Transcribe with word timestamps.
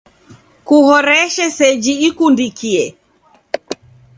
Kuhoreshe 0.67 1.45
seji 1.57 1.93
ikundikie. 2.07 2.83